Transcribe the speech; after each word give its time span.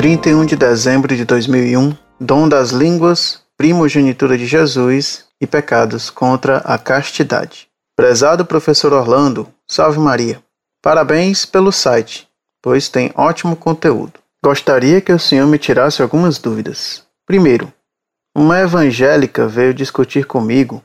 31 0.00 0.46
de 0.46 0.56
dezembro 0.56 1.14
de 1.14 1.26
2001, 1.26 1.94
dom 2.18 2.48
das 2.48 2.70
línguas, 2.70 3.42
primogenitura 3.54 4.38
de 4.38 4.46
Jesus 4.46 5.26
e 5.38 5.46
pecados 5.46 6.08
contra 6.08 6.56
a 6.56 6.78
castidade. 6.78 7.68
Prezado 7.94 8.46
professor 8.46 8.94
Orlando, 8.94 9.46
salve 9.68 9.98
Maria. 9.98 10.42
Parabéns 10.82 11.44
pelo 11.44 11.70
site, 11.70 12.26
pois 12.62 12.88
tem 12.88 13.12
ótimo 13.14 13.54
conteúdo. 13.54 14.14
Gostaria 14.42 15.02
que 15.02 15.12
o 15.12 15.18
senhor 15.18 15.46
me 15.46 15.58
tirasse 15.58 16.00
algumas 16.00 16.38
dúvidas. 16.38 17.04
Primeiro, 17.26 17.70
uma 18.34 18.58
evangélica 18.58 19.46
veio 19.46 19.74
discutir 19.74 20.24
comigo 20.24 20.82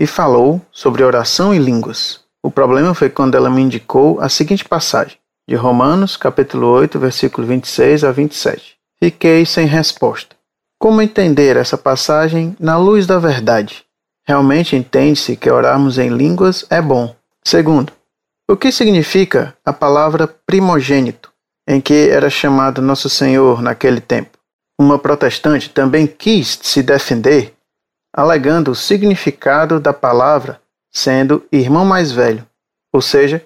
e 0.00 0.06
falou 0.06 0.62
sobre 0.72 1.04
oração 1.04 1.54
e 1.54 1.58
línguas. 1.58 2.20
O 2.42 2.50
problema 2.50 2.94
foi 2.94 3.10
quando 3.10 3.34
ela 3.34 3.50
me 3.50 3.60
indicou 3.60 4.18
a 4.18 4.30
seguinte 4.30 4.64
passagem, 4.64 5.18
de 5.48 5.54
Romanos, 5.54 6.16
capítulo 6.16 6.66
8, 6.68 6.98
versículo 6.98 7.46
26 7.46 8.02
a 8.02 8.10
27. 8.10 8.76
Fiquei 8.98 9.46
sem 9.46 9.66
resposta. 9.66 10.34
Como 10.78 11.00
entender 11.00 11.56
essa 11.56 11.78
passagem 11.78 12.56
na 12.58 12.76
luz 12.76 13.06
da 13.06 13.18
verdade? 13.18 13.84
Realmente 14.26 14.74
entende-se 14.74 15.36
que 15.36 15.48
orarmos 15.48 15.98
em 15.98 16.08
línguas 16.08 16.66
é 16.68 16.82
bom. 16.82 17.14
Segundo, 17.44 17.92
o 18.50 18.56
que 18.56 18.72
significa 18.72 19.56
a 19.64 19.72
palavra 19.72 20.26
primogênito, 20.26 21.32
em 21.68 21.80
que 21.80 22.08
era 22.08 22.28
chamado 22.28 22.82
Nosso 22.82 23.08
Senhor 23.08 23.62
naquele 23.62 24.00
tempo? 24.00 24.36
Uma 24.78 24.98
protestante 24.98 25.70
também 25.70 26.08
quis 26.08 26.58
se 26.60 26.82
defender, 26.82 27.54
alegando 28.12 28.72
o 28.72 28.74
significado 28.74 29.78
da 29.78 29.92
palavra 29.92 30.60
sendo 30.92 31.46
irmão 31.52 31.84
mais 31.84 32.10
velho, 32.10 32.44
ou 32.92 33.00
seja, 33.00 33.44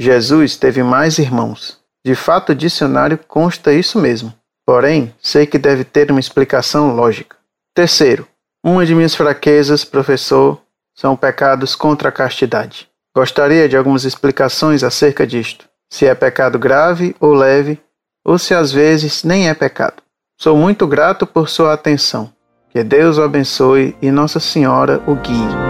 Jesus 0.00 0.56
teve 0.56 0.82
mais 0.82 1.18
irmãos. 1.18 1.78
De 2.02 2.14
fato, 2.14 2.52
o 2.52 2.54
dicionário 2.54 3.18
consta 3.28 3.70
isso 3.70 3.98
mesmo. 4.00 4.32
Porém, 4.66 5.14
sei 5.20 5.44
que 5.44 5.58
deve 5.58 5.84
ter 5.84 6.10
uma 6.10 6.18
explicação 6.18 6.94
lógica. 6.94 7.36
Terceiro, 7.74 8.26
uma 8.64 8.86
de 8.86 8.94
minhas 8.94 9.14
fraquezas, 9.14 9.84
professor, 9.84 10.58
são 10.96 11.14
pecados 11.14 11.74
contra 11.74 12.08
a 12.08 12.12
castidade. 12.12 12.88
Gostaria 13.14 13.68
de 13.68 13.76
algumas 13.76 14.04
explicações 14.04 14.82
acerca 14.82 15.26
disto. 15.26 15.68
Se 15.92 16.06
é 16.06 16.14
pecado 16.14 16.58
grave 16.58 17.14
ou 17.20 17.34
leve, 17.34 17.78
ou 18.24 18.38
se 18.38 18.54
às 18.54 18.72
vezes 18.72 19.22
nem 19.22 19.50
é 19.50 19.54
pecado. 19.54 20.02
Sou 20.40 20.56
muito 20.56 20.86
grato 20.86 21.26
por 21.26 21.50
sua 21.50 21.74
atenção. 21.74 22.32
Que 22.70 22.82
Deus 22.82 23.18
o 23.18 23.22
abençoe 23.22 23.94
e 24.00 24.10
Nossa 24.10 24.40
Senhora 24.40 25.02
o 25.06 25.14
guie. 25.14 25.69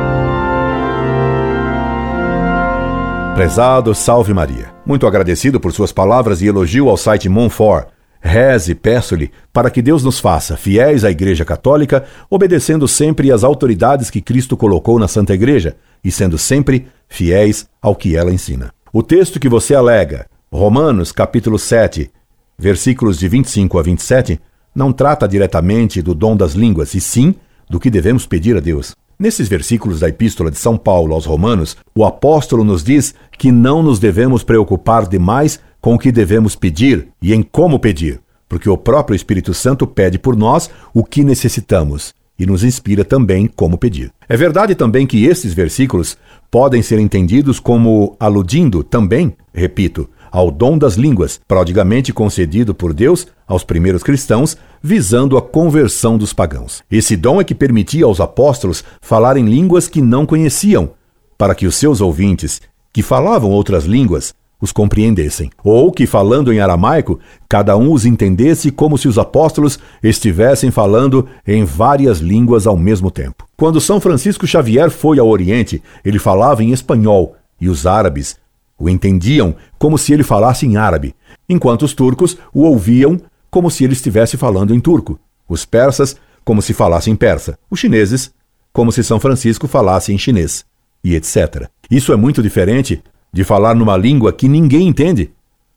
Prezado 3.34 3.94
Salve 3.94 4.34
Maria. 4.34 4.74
Muito 4.84 5.06
agradecido 5.06 5.58
por 5.58 5.72
suas 5.72 5.92
palavras 5.92 6.42
e 6.42 6.46
elogio 6.46 6.88
ao 6.88 6.96
site 6.96 7.28
Monfort. 7.28 7.88
Reze, 8.20 8.74
peço-lhe, 8.74 9.30
para 9.52 9.70
que 9.70 9.80
Deus 9.80 10.04
nos 10.04 10.18
faça 10.18 10.56
fiéis 10.56 11.04
à 11.04 11.10
Igreja 11.10 11.44
Católica, 11.44 12.04
obedecendo 12.28 12.86
sempre 12.86 13.32
às 13.32 13.42
autoridades 13.42 14.10
que 14.10 14.20
Cristo 14.20 14.56
colocou 14.56 14.98
na 14.98 15.08
Santa 15.08 15.32
Igreja 15.32 15.76
e 16.04 16.10
sendo 16.10 16.36
sempre 16.36 16.86
fiéis 17.08 17.66
ao 17.80 17.96
que 17.96 18.14
ela 18.14 18.32
ensina. 18.32 18.72
O 18.92 19.02
texto 19.02 19.40
que 19.40 19.48
você 19.48 19.74
alega, 19.74 20.26
Romanos 20.52 21.12
capítulo 21.12 21.58
7, 21.58 22.10
versículos 22.58 23.18
de 23.18 23.26
25 23.26 23.78
a 23.78 23.82
27, 23.82 24.40
não 24.74 24.92
trata 24.92 25.26
diretamente 25.26 26.02
do 26.02 26.14
dom 26.14 26.36
das 26.36 26.52
línguas, 26.52 26.94
e 26.94 27.00
sim 27.00 27.34
do 27.70 27.80
que 27.80 27.88
devemos 27.88 28.26
pedir 28.26 28.56
a 28.56 28.60
Deus. 28.60 28.94
Nesses 29.20 29.48
versículos 29.50 30.00
da 30.00 30.08
Epístola 30.08 30.50
de 30.50 30.56
São 30.56 30.78
Paulo 30.78 31.12
aos 31.12 31.26
Romanos, 31.26 31.76
o 31.94 32.06
apóstolo 32.06 32.64
nos 32.64 32.82
diz 32.82 33.14
que 33.36 33.52
não 33.52 33.82
nos 33.82 33.98
devemos 33.98 34.42
preocupar 34.42 35.06
demais 35.06 35.60
com 35.78 35.94
o 35.94 35.98
que 35.98 36.10
devemos 36.10 36.56
pedir 36.56 37.08
e 37.20 37.34
em 37.34 37.42
como 37.42 37.78
pedir, 37.78 38.18
porque 38.48 38.66
o 38.66 38.78
próprio 38.78 39.14
Espírito 39.14 39.52
Santo 39.52 39.86
pede 39.86 40.18
por 40.18 40.34
nós 40.34 40.70
o 40.94 41.04
que 41.04 41.22
necessitamos 41.22 42.14
e 42.38 42.46
nos 42.46 42.64
inspira 42.64 43.04
também 43.04 43.46
como 43.46 43.76
pedir. 43.76 44.10
É 44.26 44.38
verdade 44.38 44.74
também 44.74 45.06
que 45.06 45.26
estes 45.26 45.52
versículos 45.52 46.16
podem 46.50 46.80
ser 46.80 46.98
entendidos 46.98 47.60
como 47.60 48.16
aludindo 48.18 48.82
também, 48.82 49.36
repito, 49.52 50.08
ao 50.30 50.50
dom 50.50 50.78
das 50.78 50.94
línguas, 50.94 51.40
prodigamente 51.46 52.12
concedido 52.12 52.74
por 52.74 52.94
Deus 52.94 53.26
aos 53.46 53.64
primeiros 53.64 54.02
cristãos, 54.02 54.56
visando 54.82 55.36
a 55.36 55.42
conversão 55.42 56.16
dos 56.16 56.32
pagãos. 56.32 56.82
Esse 56.90 57.16
dom 57.16 57.40
é 57.40 57.44
que 57.44 57.54
permitia 57.54 58.04
aos 58.04 58.20
apóstolos 58.20 58.84
falar 59.00 59.36
em 59.36 59.44
línguas 59.44 59.88
que 59.88 60.00
não 60.00 60.24
conheciam, 60.24 60.90
para 61.36 61.54
que 61.54 61.66
os 61.66 61.74
seus 61.76 62.00
ouvintes, 62.00 62.60
que 62.92 63.02
falavam 63.02 63.50
outras 63.50 63.84
línguas, 63.84 64.34
os 64.60 64.72
compreendessem, 64.72 65.50
ou 65.64 65.90
que, 65.90 66.06
falando 66.06 66.52
em 66.52 66.60
aramaico, 66.60 67.18
cada 67.48 67.76
um 67.76 67.92
os 67.92 68.04
entendesse 68.04 68.70
como 68.70 68.98
se 68.98 69.08
os 69.08 69.18
apóstolos 69.18 69.78
estivessem 70.02 70.70
falando 70.70 71.26
em 71.46 71.64
várias 71.64 72.18
línguas 72.18 72.66
ao 72.66 72.76
mesmo 72.76 73.10
tempo. 73.10 73.46
Quando 73.56 73.80
São 73.80 74.00
Francisco 74.00 74.46
Xavier 74.46 74.90
foi 74.90 75.18
ao 75.18 75.28
Oriente, 75.28 75.82
ele 76.04 76.18
falava 76.18 76.62
em 76.62 76.72
espanhol, 76.72 77.36
e 77.60 77.68
os 77.68 77.86
árabes 77.86 78.36
o 78.80 78.88
entendiam 78.88 79.54
como 79.78 79.98
se 79.98 80.12
ele 80.12 80.24
falasse 80.24 80.66
em 80.66 80.76
árabe, 80.76 81.14
enquanto 81.48 81.82
os 81.82 81.92
turcos 81.92 82.36
o 82.52 82.62
ouviam 82.62 83.20
como 83.50 83.70
se 83.70 83.84
ele 83.84 83.92
estivesse 83.92 84.36
falando 84.36 84.74
em 84.74 84.80
turco, 84.80 85.20
os 85.46 85.66
persas 85.66 86.16
como 86.44 86.62
se 86.62 86.72
falasse 86.72 87.10
em 87.10 87.16
persa, 87.16 87.58
os 87.70 87.78
chineses 87.78 88.32
como 88.72 88.90
se 88.90 89.04
São 89.04 89.20
Francisco 89.20 89.68
falasse 89.68 90.12
em 90.12 90.18
chinês, 90.18 90.64
e 91.04 91.14
etc. 91.14 91.68
Isso 91.90 92.12
é 92.12 92.16
muito 92.16 92.42
diferente 92.42 93.02
de 93.32 93.44
falar 93.44 93.74
numa 93.74 93.96
língua 93.96 94.32
que 94.32 94.48
ninguém 94.48 94.88
entende. 94.88 95.30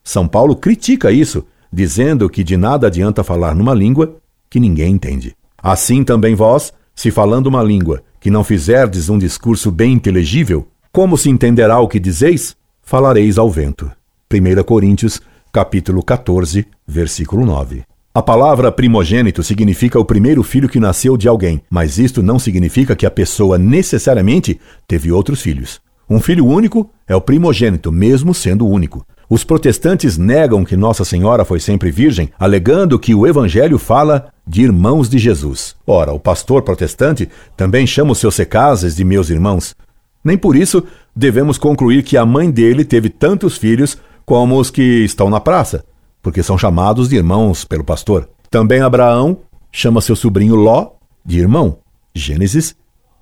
São 0.04 0.28
Paulo 0.28 0.56
critica 0.56 1.12
isso, 1.12 1.46
dizendo 1.72 2.30
que 2.30 2.44
de 2.44 2.56
nada 2.56 2.88
adianta 2.88 3.24
falar 3.24 3.56
numa 3.56 3.74
língua 3.74 4.18
que 4.50 4.60
ninguém 4.60 4.94
entende. 4.94 5.36
Assim 5.58 6.04
também 6.04 6.36
vós, 6.36 6.72
se 6.96 7.10
falando 7.10 7.48
uma 7.48 7.64
língua 7.64 8.04
que 8.20 8.30
não 8.30 8.44
fizerdes 8.44 9.10
um 9.10 9.18
discurso 9.18 9.72
bem 9.72 9.94
inteligível, 9.94 10.68
como 10.92 11.18
se 11.18 11.30
entenderá 11.30 11.80
o 11.80 11.88
que 11.88 12.00
dizeis? 12.00 12.56
Falareis 12.94 13.40
ao 13.40 13.50
vento. 13.50 13.92
1 14.32 14.62
Coríntios, 14.62 15.20
capítulo 15.52 16.04
14, 16.04 16.68
versículo 16.88 17.44
9. 17.44 17.82
A 18.14 18.22
palavra 18.22 18.72
primogênito 18.72 19.42
significa 19.42 20.00
o 20.00 20.06
primeiro 20.06 20.44
filho 20.44 20.70
que 20.70 20.80
nasceu 20.80 21.18
de 21.18 21.28
alguém, 21.28 21.64
mas 21.72 21.98
isto 21.98 22.22
não 22.22 22.38
significa 22.38 22.96
que 22.96 23.08
a 23.08 23.10
pessoa 23.10 23.58
necessariamente 23.58 24.60
teve 24.88 25.12
outros 25.12 25.42
filhos. 25.42 25.82
Um 26.08 26.20
filho 26.20 26.46
único 26.46 26.88
é 27.08 27.16
o 27.16 27.22
primogênito, 27.22 27.92
mesmo 27.92 28.32
sendo 28.32 28.68
único. 28.68 29.04
Os 29.28 29.44
protestantes 29.44 30.16
negam 30.16 30.64
que 30.64 30.78
Nossa 30.78 31.04
Senhora 31.04 31.44
foi 31.44 31.60
sempre 31.60 31.90
virgem, 31.90 32.30
alegando 32.40 33.00
que 33.00 33.16
o 33.16 33.26
Evangelho 33.26 33.80
fala 33.80 34.32
de 34.48 34.62
irmãos 34.62 35.10
de 35.10 35.18
Jesus. 35.18 35.76
Ora, 35.88 36.14
o 36.14 36.20
pastor 36.20 36.62
protestante 36.62 37.28
também 37.58 37.88
chama 37.88 38.12
os 38.12 38.20
seus 38.20 38.36
secazes 38.36 38.96
de 38.96 39.04
meus 39.04 39.32
irmãos. 39.32 39.76
Nem 40.24 40.38
por 40.38 40.56
isso 40.56 40.86
devemos 41.16 41.58
concluir 41.58 42.04
que 42.04 42.18
a 42.18 42.26
mãe 42.26 42.50
dele 42.50 42.84
teve 42.84 43.10
tantos 43.10 43.58
filhos 43.58 43.98
como 44.26 44.60
os 44.60 44.70
que 44.72 45.04
estão 45.04 45.30
na 45.30 45.40
praça, 45.40 45.84
porque 46.22 46.42
são 46.42 46.58
chamados 46.58 47.10
de 47.10 47.16
irmãos 47.16 47.66
pelo 47.66 47.84
pastor. 47.84 48.30
Também 48.50 48.82
Abraão 48.82 49.40
chama 49.72 50.02
seu 50.02 50.16
sobrinho 50.16 50.56
Ló 50.56 50.92
de 51.26 51.40
irmão. 51.40 51.80
Gênesis, 52.16 52.76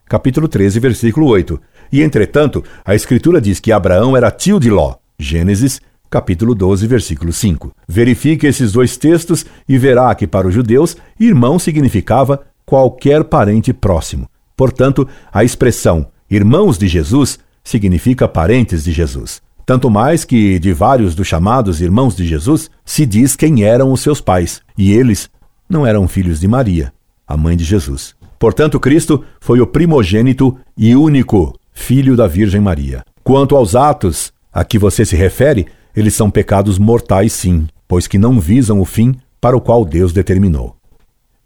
capítulo 0.05 0.47
13, 0.47 0.79
versículo 0.79 1.27
8. 1.27 1.59
E 1.91 2.01
entretanto, 2.01 2.63
a 2.85 2.93
escritura 2.95 3.41
diz 3.41 3.59
que 3.59 3.71
Abraão 3.71 4.15
era 4.15 4.31
tio 4.31 4.59
de 4.59 4.69
Ló. 4.69 4.95
Gênesis, 5.17 5.79
capítulo 6.09 6.53
12, 6.53 6.87
versículo 6.87 7.31
5. 7.31 7.71
Verifique 7.87 8.45
esses 8.45 8.71
dois 8.71 8.97
textos 8.97 9.45
e 9.67 9.77
verá 9.77 10.13
que 10.13 10.27
para 10.27 10.47
os 10.47 10.53
judeus, 10.53 10.95
irmão 11.19 11.57
significava 11.57 12.41
qualquer 12.65 13.23
parente 13.23 13.73
próximo. 13.73 14.29
Portanto, 14.55 15.07
a 15.31 15.43
expressão 15.43 16.07
irmãos 16.29 16.77
de 16.77 16.87
Jesus 16.87 17.39
significa 17.63 18.27
parentes 18.27 18.83
de 18.83 18.91
Jesus. 18.91 19.41
Tanto 19.65 19.89
mais 19.89 20.25
que 20.25 20.59
de 20.59 20.73
vários 20.73 21.15
dos 21.15 21.27
chamados 21.27 21.81
irmãos 21.81 22.15
de 22.15 22.25
Jesus 22.25 22.69
se 22.83 23.05
diz 23.05 23.35
quem 23.35 23.63
eram 23.63 23.91
os 23.91 24.01
seus 24.01 24.19
pais, 24.19 24.61
e 24.77 24.91
eles 24.91 25.29
não 25.69 25.85
eram 25.85 26.07
filhos 26.07 26.39
de 26.39 26.47
Maria, 26.47 26.91
a 27.27 27.37
mãe 27.37 27.55
de 27.55 27.63
Jesus. 27.63 28.15
Portanto, 28.37 28.79
Cristo 28.79 29.23
foi 29.39 29.61
o 29.61 29.67
primogênito 29.67 30.57
e 30.75 30.95
único 30.95 31.53
filho 31.71 32.15
da 32.15 32.27
Virgem 32.27 32.59
Maria. 32.59 33.03
Quanto 33.23 33.55
aos 33.55 33.75
atos 33.75 34.33
a 34.51 34.65
que 34.65 34.79
você 34.79 35.05
se 35.05 35.15
refere, 35.15 35.67
eles 35.95 36.13
são 36.15 36.29
pecados 36.29 36.77
mortais, 36.77 37.31
sim, 37.33 37.67
pois 37.87 38.07
que 38.07 38.17
não 38.17 38.39
visam 38.39 38.79
o 38.79 38.85
fim 38.85 39.15
para 39.39 39.55
o 39.55 39.61
qual 39.61 39.85
Deus 39.85 40.11
determinou. 40.11 40.75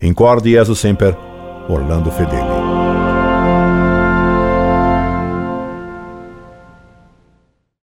Incorde 0.01 0.51
Jesus 0.51 0.79
Semper, 0.79 1.15
Orlando 1.69 2.12
Fedeli. 2.12 2.84